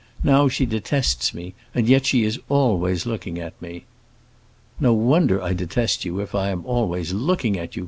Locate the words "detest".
5.53-6.05